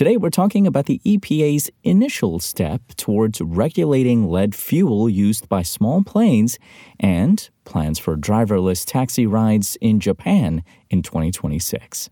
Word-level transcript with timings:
Today, 0.00 0.16
we're 0.16 0.30
talking 0.30 0.66
about 0.66 0.86
the 0.86 0.98
EPA's 1.04 1.70
initial 1.84 2.40
step 2.40 2.80
towards 2.96 3.42
regulating 3.42 4.30
lead 4.30 4.54
fuel 4.54 5.10
used 5.10 5.46
by 5.50 5.60
small 5.60 6.02
planes 6.02 6.58
and 6.98 7.50
plans 7.66 7.98
for 7.98 8.16
driverless 8.16 8.86
taxi 8.86 9.26
rides 9.26 9.76
in 9.82 10.00
Japan 10.00 10.64
in 10.88 11.02
2026. 11.02 12.08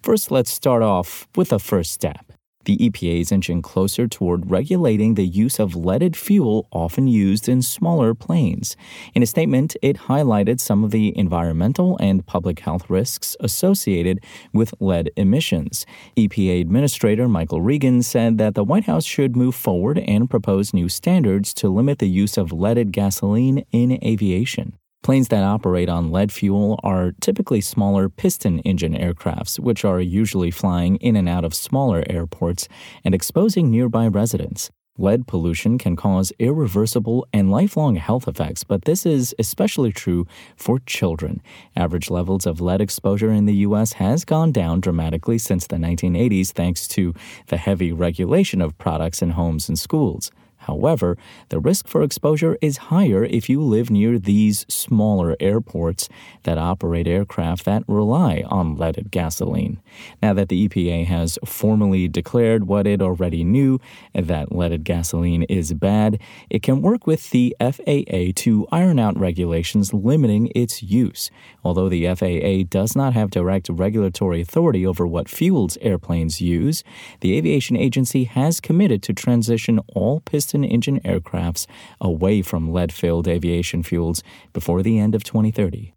First, 0.00 0.30
let's 0.30 0.50
start 0.50 0.82
off 0.82 1.28
with 1.36 1.50
the 1.50 1.58
first 1.58 1.92
step 1.92 2.32
the 2.66 2.76
EPA 2.76 3.20
is 3.22 3.32
inching 3.32 3.62
closer 3.62 4.06
toward 4.06 4.50
regulating 4.50 5.14
the 5.14 5.26
use 5.26 5.58
of 5.58 5.74
leaded 5.74 6.16
fuel 6.16 6.68
often 6.70 7.08
used 7.08 7.48
in 7.48 7.62
smaller 7.62 8.14
planes. 8.14 8.76
In 9.14 9.22
a 9.22 9.26
statement, 9.26 9.76
it 9.82 9.96
highlighted 9.96 10.60
some 10.60 10.84
of 10.84 10.90
the 10.90 11.16
environmental 11.16 11.96
and 12.00 12.26
public 12.26 12.60
health 12.60 12.90
risks 12.90 13.36
associated 13.40 14.22
with 14.52 14.74
lead 14.80 15.10
emissions. 15.16 15.86
EPA 16.16 16.60
Administrator 16.60 17.28
Michael 17.28 17.62
Regan 17.62 18.02
said 18.02 18.36
that 18.38 18.54
the 18.54 18.64
White 18.64 18.84
House 18.84 19.04
should 19.04 19.36
move 19.36 19.54
forward 19.54 19.98
and 19.98 20.28
propose 20.28 20.74
new 20.74 20.88
standards 20.88 21.54
to 21.54 21.68
limit 21.68 21.98
the 21.98 22.08
use 22.08 22.36
of 22.36 22.52
leaded 22.52 22.92
gasoline 22.92 23.64
in 23.72 23.98
aviation. 24.04 24.76
Planes 25.06 25.28
that 25.28 25.44
operate 25.44 25.88
on 25.88 26.10
lead 26.10 26.32
fuel 26.32 26.80
are 26.82 27.12
typically 27.20 27.60
smaller 27.60 28.08
piston 28.08 28.58
engine 28.62 28.92
aircrafts, 28.92 29.56
which 29.56 29.84
are 29.84 30.00
usually 30.00 30.50
flying 30.50 30.96
in 30.96 31.14
and 31.14 31.28
out 31.28 31.44
of 31.44 31.54
smaller 31.54 32.02
airports 32.10 32.66
and 33.04 33.14
exposing 33.14 33.70
nearby 33.70 34.08
residents. 34.08 34.68
Lead 34.98 35.28
pollution 35.28 35.78
can 35.78 35.94
cause 35.94 36.32
irreversible 36.40 37.24
and 37.32 37.52
lifelong 37.52 37.94
health 37.94 38.26
effects, 38.26 38.64
but 38.64 38.84
this 38.84 39.06
is 39.06 39.32
especially 39.38 39.92
true 39.92 40.26
for 40.56 40.80
children. 40.80 41.40
Average 41.76 42.10
levels 42.10 42.44
of 42.44 42.60
lead 42.60 42.80
exposure 42.80 43.30
in 43.30 43.46
the 43.46 43.62
U.S. 43.68 43.92
has 43.92 44.24
gone 44.24 44.50
down 44.50 44.80
dramatically 44.80 45.38
since 45.38 45.68
the 45.68 45.76
1980s 45.76 46.50
thanks 46.50 46.88
to 46.88 47.14
the 47.46 47.58
heavy 47.58 47.92
regulation 47.92 48.60
of 48.60 48.76
products 48.76 49.22
in 49.22 49.30
homes 49.30 49.68
and 49.68 49.78
schools. 49.78 50.32
However, 50.66 51.16
the 51.48 51.60
risk 51.60 51.86
for 51.86 52.02
exposure 52.02 52.58
is 52.60 52.88
higher 52.88 53.24
if 53.24 53.48
you 53.48 53.60
live 53.62 53.88
near 53.88 54.18
these 54.18 54.66
smaller 54.68 55.36
airports 55.38 56.08
that 56.42 56.58
operate 56.58 57.06
aircraft 57.06 57.64
that 57.66 57.84
rely 57.86 58.42
on 58.48 58.76
leaded 58.76 59.12
gasoline. 59.12 59.80
Now 60.20 60.34
that 60.34 60.48
the 60.48 60.68
EPA 60.68 61.06
has 61.06 61.38
formally 61.44 62.08
declared 62.08 62.66
what 62.66 62.86
it 62.86 63.00
already 63.00 63.44
knew 63.44 63.78
that 64.12 64.50
leaded 64.50 64.82
gasoline 64.82 65.44
is 65.44 65.72
bad, 65.72 66.20
it 66.50 66.62
can 66.62 66.82
work 66.82 67.06
with 67.06 67.30
the 67.30 67.54
FAA 67.60 68.32
to 68.42 68.66
iron 68.72 68.98
out 68.98 69.16
regulations 69.18 69.94
limiting 69.94 70.50
its 70.54 70.82
use. 70.82 71.30
Although 71.62 71.88
the 71.88 72.12
FAA 72.12 72.66
does 72.68 72.96
not 72.96 73.12
have 73.12 73.30
direct 73.30 73.68
regulatory 73.68 74.40
authority 74.40 74.84
over 74.84 75.06
what 75.06 75.28
fuels 75.28 75.78
airplanes 75.80 76.40
use, 76.40 76.82
the 77.20 77.36
aviation 77.36 77.76
agency 77.76 78.24
has 78.24 78.60
committed 78.60 79.00
to 79.04 79.12
transition 79.12 79.78
all 79.94 80.18
piston 80.20 80.55
engine 80.64 81.00
aircrafts 81.00 81.66
away 82.00 82.42
from 82.42 82.72
lead 82.72 82.92
filled 82.92 83.28
aviation 83.28 83.82
fuels 83.82 84.22
before 84.52 84.82
the 84.82 84.98
end 84.98 85.14
of 85.14 85.24
2030. 85.24 85.94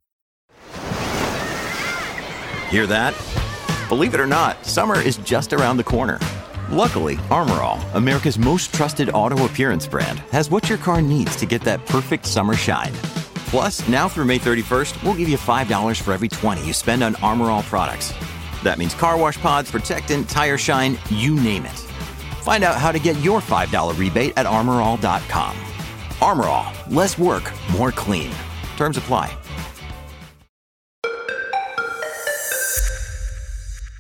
Hear 2.70 2.86
that? 2.88 3.16
Believe 3.90 4.14
it 4.14 4.20
or 4.20 4.28
not, 4.28 4.64
summer 4.66 5.02
is 5.02 5.18
just 5.18 5.54
around 5.54 5.78
the 5.78 5.84
corner. 5.84 6.20
Luckily, 6.70 7.18
Armor 7.32 7.62
All, 7.64 7.80
America's 7.96 8.38
most 8.38 8.72
trusted 8.72 9.10
auto 9.10 9.46
appearance 9.46 9.88
brand, 9.88 10.20
has 10.32 10.52
what 10.52 10.70
your 10.70 10.78
car 10.78 11.02
needs 11.02 11.36
to 11.38 11.48
get 11.48 11.64
that 11.64 11.84
perfect 11.88 12.28
summer 12.28 12.54
shine. 12.54 12.94
Plus, 13.48 13.88
now 13.90 14.08
through 14.08 14.26
May 14.26 14.38
31st, 14.38 15.02
we'll 15.02 15.16
give 15.16 15.28
you 15.28 15.38
$5 15.38 16.02
for 16.02 16.14
every 16.14 16.30
20 16.30 16.64
you 16.64 16.74
spend 16.74 17.02
on 17.02 17.16
Armor 17.16 17.46
All 17.46 17.64
products. 17.64 18.14
That 18.64 18.78
means 18.78 18.94
car 18.94 19.18
wash 19.18 19.42
pods, 19.42 19.72
protectant, 19.72 20.30
tire 20.30 20.60
shine, 20.60 21.00
you 21.10 21.34
name 21.34 21.66
it. 21.66 21.89
Find 22.50 22.64
out 22.64 22.78
how 22.78 22.92
to 22.92 22.98
get 22.98 23.16
your 23.20 23.42
$5 23.42 24.00
rebate 24.00 24.34
at 24.36 24.48
armorall.com. 24.48 25.56
Armor 26.20 26.46
All, 26.46 26.74
less 26.90 27.16
work, 27.16 27.44
more 27.74 27.92
clean. 27.92 28.32
Terms 28.76 28.98
apply. 28.98 29.32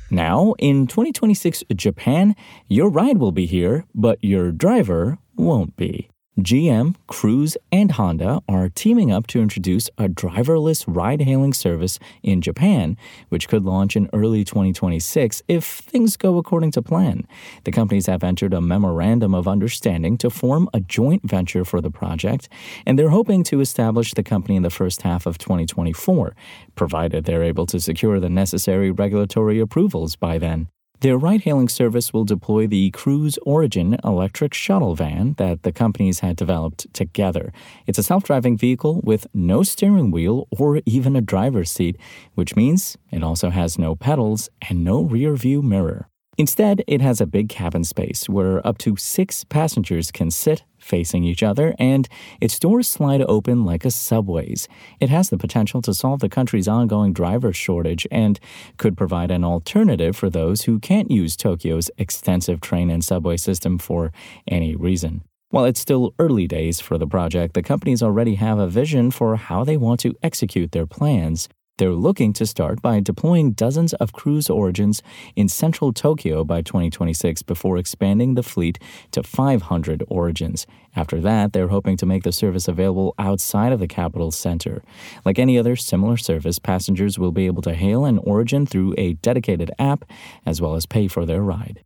Now, 0.10 0.56
in 0.58 0.88
2026 0.88 1.64
Japan, 1.76 2.36
your 2.68 2.90
ride 2.90 3.20
will 3.20 3.32
be 3.32 3.46
here, 3.46 3.86
but 3.94 4.18
your 4.24 4.52
driver 4.52 5.20
won't 5.36 5.76
be. 5.76 6.10
GM, 6.40 6.96
Cruise, 7.08 7.58
and 7.72 7.92
Honda 7.92 8.42
are 8.48 8.70
teaming 8.70 9.12
up 9.12 9.28
to 9.28 9.42
introduce 9.42 9.90
a 9.98 10.08
driverless 10.08 10.86
ride 10.88 11.22
hailing 11.22 11.54
service 11.54 12.00
in 12.24 12.42
Japan, 12.42 12.96
which 13.28 13.48
could 13.50 13.66
launch 13.66 13.96
in 13.96 14.10
early 14.14 14.44
2026 14.46 15.44
if 15.48 15.66
things 15.66 16.16
go 16.16 16.38
according 16.38 16.72
to 16.72 16.82
plan. 16.82 17.28
The 17.66 17.72
companies 17.72 18.06
have 18.06 18.24
entered 18.24 18.54
a 18.54 18.62
memorandum 18.62 19.36
of 19.36 19.48
understanding 19.48 20.18
to 20.20 20.30
form 20.30 20.70
a 20.74 20.80
joint 20.80 21.24
venture 21.24 21.66
for 21.66 21.82
the 21.82 21.92
project, 21.92 22.48
and 22.86 22.98
they're 22.98 23.10
hoping 23.10 23.44
to 23.46 23.60
establish 23.60 24.14
the 24.14 24.24
company 24.24 24.56
in 24.56 24.64
the 24.64 24.70
first 24.70 25.02
half 25.02 25.26
of 25.26 25.38
2024, 25.38 26.36
provided 26.76 27.26
they're 27.26 27.44
able 27.44 27.66
to 27.66 27.80
secure 27.80 28.20
the 28.20 28.30
necessary 28.30 28.92
regulatory 28.92 29.60
approvals 29.60 30.16
by 30.16 30.38
then. 30.38 30.70
Their 31.02 31.18
ride 31.18 31.44
hailing 31.44 31.70
service 31.70 32.12
will 32.12 32.26
deploy 32.26 32.68
the 32.68 32.92
Cruise 32.92 33.40
Origin 33.46 33.96
electric 34.04 34.54
shuttle 34.54 34.96
van 34.96 35.34
that 35.38 35.64
the 35.64 35.72
companies 35.72 36.20
had 36.20 36.36
developed 36.36 36.94
together. 36.94 37.54
It's 37.88 37.98
a 37.98 38.04
self 38.04 38.26
driving 38.26 38.58
vehicle 38.58 39.00
with 39.02 39.26
no 39.34 39.64
steering 39.64 40.12
wheel 40.12 40.50
or 40.52 40.82
even 40.86 41.16
a 41.16 41.22
driver's 41.22 41.72
seat, 41.72 41.96
which 42.34 42.58
means 42.58 42.98
it 43.12 43.24
also 43.24 43.50
has 43.50 43.80
no 43.80 43.96
pedals 43.96 44.50
and 44.68 44.84
no 44.84 45.02
rear 45.02 45.36
view 45.36 45.62
mirror. 45.62 46.10
Instead, 46.40 46.86
it 46.88 47.02
has 47.02 47.20
a 47.20 47.26
big 47.26 47.50
cabin 47.50 47.84
space 47.84 48.30
where 48.30 48.66
up 48.66 48.78
to 48.78 48.96
six 48.96 49.44
passengers 49.44 50.10
can 50.10 50.32
sit 50.32 50.64
facing 50.78 51.26
each 51.26 51.44
other, 51.44 51.76
and 51.78 52.08
its 52.40 52.58
doors 52.58 52.88
slide 52.88 53.22
open 53.24 53.66
like 53.66 53.84
a 53.84 53.92
subway's. 53.92 54.66
It 55.02 55.10
has 55.10 55.30
the 55.30 55.38
potential 55.38 55.82
to 55.82 55.94
solve 55.94 56.22
the 56.22 56.30
country's 56.30 56.70
ongoing 56.70 57.12
driver 57.12 57.52
shortage 57.52 58.08
and 58.10 58.40
could 58.78 58.96
provide 58.96 59.32
an 59.32 59.44
alternative 59.44 60.16
for 60.16 60.30
those 60.30 60.62
who 60.62 60.80
can't 60.80 61.12
use 61.12 61.36
Tokyo's 61.36 61.92
extensive 61.98 62.62
train 62.62 62.90
and 62.90 63.04
subway 63.04 63.36
system 63.36 63.78
for 63.78 64.14
any 64.48 64.78
reason. 64.78 65.24
While 65.50 65.66
it's 65.66 65.82
still 65.82 66.14
early 66.20 66.48
days 66.48 66.80
for 66.80 66.98
the 66.98 67.08
project, 67.08 67.54
the 67.54 67.64
companies 67.64 68.02
already 68.02 68.36
have 68.36 68.60
a 68.60 68.68
vision 68.68 69.12
for 69.12 69.36
how 69.36 69.66
they 69.66 69.76
want 69.76 70.00
to 70.02 70.16
execute 70.24 70.72
their 70.72 70.88
plans. 70.88 71.50
They're 71.80 71.94
looking 71.94 72.34
to 72.34 72.46
start 72.46 72.82
by 72.82 73.00
deploying 73.00 73.54
dozens 73.54 73.94
of 73.94 74.12
cruise 74.12 74.50
origins 74.50 75.02
in 75.38 75.48
central 75.48 75.94
Tokyo 75.94 76.44
by 76.44 76.62
2026 76.62 77.42
before 77.44 77.78
expanding 77.78 78.36
the 78.36 78.44
fleet 78.44 78.80
to 79.12 79.24
500 79.24 80.04
origins. 80.10 80.68
After 80.94 81.22
that, 81.22 81.54
they're 81.54 81.70
hoping 81.70 81.96
to 81.96 82.06
make 82.06 82.24
the 82.24 82.34
service 82.34 82.68
available 82.68 83.16
outside 83.18 83.72
of 83.72 83.80
the 83.80 83.88
capital 83.88 84.30
center. 84.30 84.84
Like 85.24 85.40
any 85.40 85.58
other 85.58 85.78
similar 85.78 86.18
service, 86.18 86.60
passengers 86.60 87.18
will 87.18 87.32
be 87.32 87.46
able 87.46 87.62
to 87.62 87.74
hail 87.74 88.04
an 88.04 88.18
origin 88.18 88.66
through 88.66 88.96
a 88.98 89.14
dedicated 89.14 89.72
app 89.80 90.04
as 90.46 90.60
well 90.60 90.76
as 90.76 90.86
pay 90.86 91.08
for 91.08 91.26
their 91.26 91.42
ride. 91.42 91.86